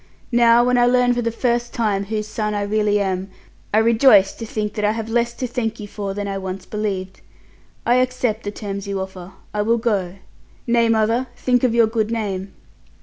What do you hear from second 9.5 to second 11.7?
I will go. Nay, mother, think